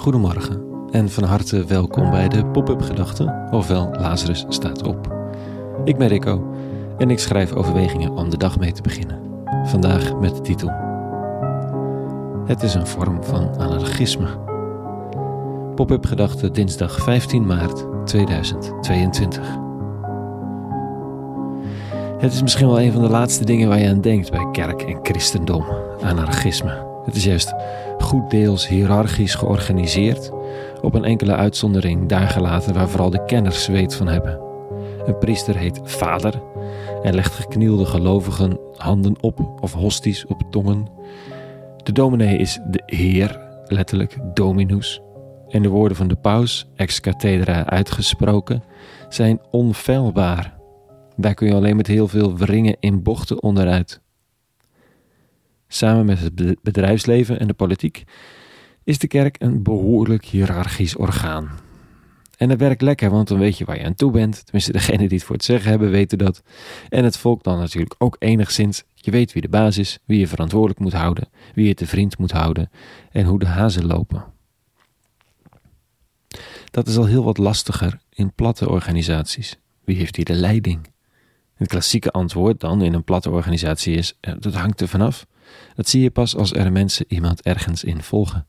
[0.00, 5.14] Goedemorgen en van harte welkom bij de Pop-up Gedachten, ofwel Lazarus staat op.
[5.84, 6.54] Ik ben Rico
[6.98, 9.20] en ik schrijf overwegingen om de dag mee te beginnen.
[9.64, 10.70] Vandaag met de titel
[12.46, 14.26] Het is een vorm van anarchisme.
[15.74, 19.58] Pop-up Gedachten dinsdag 15 maart 2022.
[22.18, 24.82] Het is misschien wel een van de laatste dingen waar je aan denkt bij kerk
[24.82, 25.64] en christendom,
[26.02, 26.89] anarchisme.
[27.10, 27.54] Het is juist
[27.98, 30.30] goed deels hiërarchisch georganiseerd,
[30.82, 34.40] op een enkele uitzondering daar gelaten waar vooral de kenners weet van hebben.
[35.06, 36.42] Een priester heet vader
[37.02, 40.86] en legt geknielde gelovigen handen op of hosties op tongen.
[41.76, 45.00] De dominee is de heer, letterlijk dominus.
[45.48, 48.62] En de woorden van de paus, ex cathedra uitgesproken,
[49.08, 50.58] zijn onfeilbaar.
[51.16, 54.00] Daar kun je alleen met heel veel wringen in bochten onderuit.
[55.80, 58.04] Samen met het bedrijfsleven en de politiek
[58.84, 61.50] is de kerk een behoorlijk hiërarchisch orgaan.
[62.36, 64.42] En dat werkt lekker, want dan weet je waar je aan toe bent.
[64.44, 66.42] Tenminste, degenen die het voor het zeggen hebben, weten dat.
[66.88, 68.82] En het volk dan natuurlijk ook enigszins.
[68.94, 72.18] Je weet wie de baas is, wie je verantwoordelijk moet houden, wie je te vriend
[72.18, 72.70] moet houden
[73.10, 74.24] en hoe de hazen lopen.
[76.70, 79.58] Dat is al heel wat lastiger in platte organisaties.
[79.84, 80.86] Wie heeft hier de leiding?
[81.54, 85.26] Het klassieke antwoord dan in een platte organisatie is: dat hangt er vanaf.
[85.74, 88.46] Dat zie je pas als er mensen iemand ergens in volgen.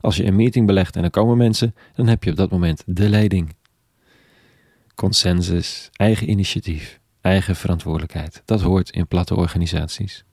[0.00, 2.82] Als je een meeting belegt en er komen mensen, dan heb je op dat moment
[2.86, 3.54] de leiding.
[4.94, 8.42] Consensus, eigen initiatief, eigen verantwoordelijkheid.
[8.44, 10.24] Dat hoort in platte organisaties.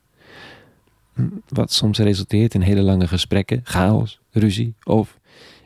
[1.48, 5.20] Wat soms resulteert in hele lange gesprekken, chaos, ruzie of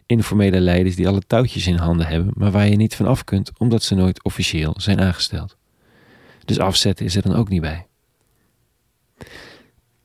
[0.05, 3.51] informele leiders die alle touwtjes in handen hebben, maar waar je niet van af kunt
[3.59, 5.57] omdat ze nooit officieel zijn aangesteld.
[6.45, 7.87] Dus afzetten is er dan ook niet bij.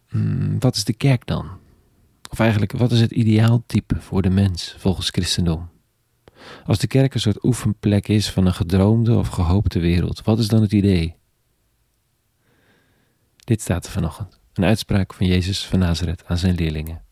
[0.09, 1.49] Hmm, wat is de kerk dan?
[2.31, 5.69] Of eigenlijk, wat is het ideaaltype voor de mens volgens christendom?
[6.65, 10.49] Als de kerk een soort oefenplek is van een gedroomde of gehoopte wereld, wat is
[10.49, 11.17] dan het idee?
[13.37, 17.03] Dit staat er vanochtend, een uitspraak van Jezus van Nazareth aan zijn leerlingen.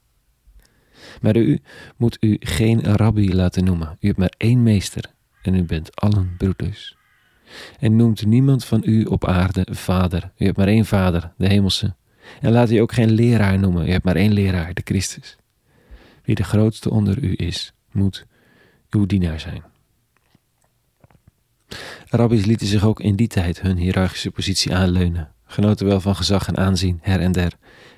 [1.21, 1.61] Maar u
[1.97, 3.97] moet u geen rabbi laten noemen.
[4.01, 6.97] U hebt maar één meester en u bent allen broeders.
[7.79, 10.33] En noemt niemand van u op aarde vader.
[10.39, 11.95] U hebt maar één vader, de hemelse.
[12.41, 13.87] En laat u ook geen leraar noemen.
[13.89, 15.37] U hebt maar één leraar, de Christus.
[16.23, 18.27] Wie de grootste onder u is, moet
[18.91, 19.63] uw dienaar zijn.
[22.07, 26.49] Rabbis lieten zich ook in die tijd hun hiërarchische positie aanleunen, genoten wel van gezag
[26.49, 27.53] en aanzien her en der.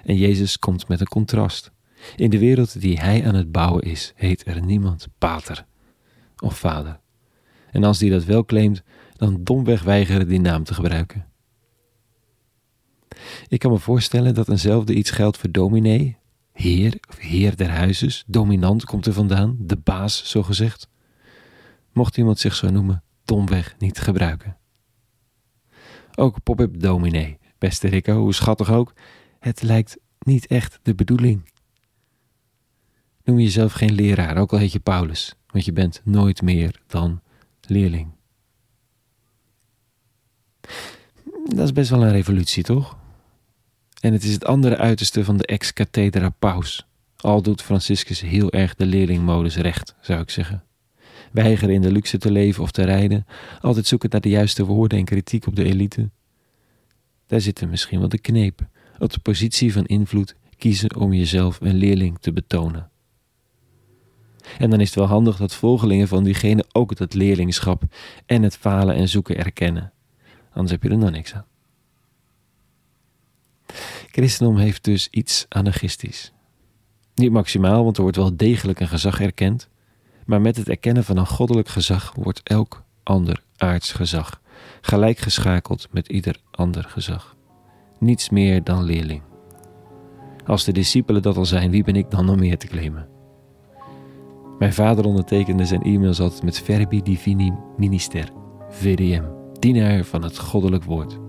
[0.04, 1.70] En Jezus komt met een contrast.
[2.16, 5.64] In de wereld die hij aan het bouwen is, heet er niemand pater
[6.42, 7.00] of vader.
[7.70, 8.82] En als die dat wel claimt,
[9.16, 11.26] dan domweg weigeren die naam te gebruiken.
[13.48, 16.16] Ik kan me voorstellen dat eenzelfde iets geldt voor dominee,
[16.52, 20.88] heer of heer der huizes, dominant komt er vandaan, de baas zo gezegd.
[21.92, 24.56] Mocht iemand zich zo noemen, domweg niet gebruiken.
[26.14, 28.92] Ook pop-up dominee, beste Rico, hoe schattig ook,
[29.38, 31.52] het lijkt niet echt de bedoeling.
[33.24, 37.20] Noem jezelf geen leraar, ook al heet je Paulus, want je bent nooit meer dan
[37.60, 38.10] leerling.
[41.44, 42.96] Dat is best wel een revolutie, toch?
[44.00, 46.86] En het is het andere uiterste van de ex-cathedra paus.
[47.16, 50.64] Al doet Franciscus heel erg de leerlingmodus recht, zou ik zeggen.
[51.32, 53.26] Weigeren in de luxe te leven of te rijden,
[53.60, 56.10] altijd zoeken naar de juiste woorden en kritiek op de elite.
[57.26, 58.66] Daar zit er misschien wel de kneep,
[58.98, 62.90] op de positie van invloed kiezen om jezelf een leerling te betonen.
[64.58, 67.82] En dan is het wel handig dat volgelingen van diegene ook dat leerlingschap
[68.26, 69.92] en het falen en zoeken erkennen.
[70.50, 71.46] Anders heb je er dan niks aan.
[74.18, 76.32] Christendom heeft dus iets anarchistisch.
[77.14, 79.68] Niet maximaal, want er wordt wel degelijk een gezag erkend,
[80.26, 84.40] maar met het erkennen van een goddelijk gezag wordt elk ander aards gezag
[84.80, 87.36] gelijk geschakeld met ieder ander gezag.
[87.98, 89.22] Niets meer dan leerling.
[90.46, 93.08] Als de discipelen dat al zijn, wie ben ik dan nog meer te claimen?
[94.58, 98.30] Mijn vader ondertekende zijn e-mails altijd met Verbi Divini Minister,
[98.70, 99.24] VDM,
[99.58, 101.27] dienaar van het goddelijk woord.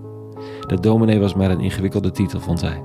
[0.70, 2.82] De dominee was maar een ingewikkelde titel, vond hij.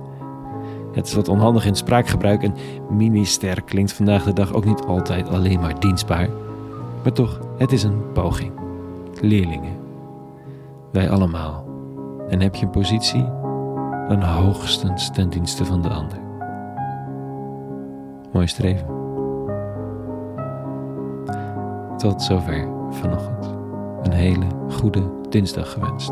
[0.93, 2.55] Het is wat onhandig in spraakgebruik en
[2.89, 6.29] minister klinkt vandaag de dag ook niet altijd alleen maar dienstbaar.
[7.03, 8.51] Maar toch, het is een poging.
[9.21, 9.75] Leerlingen.
[10.91, 11.65] Wij allemaal.
[12.29, 13.25] En heb je een positie,
[14.07, 16.19] dan hoogstens ten dienste van de ander.
[18.33, 18.88] Mooi streven.
[21.97, 23.53] Tot zover vanochtend.
[24.03, 26.11] Een hele goede dinsdag gewenst.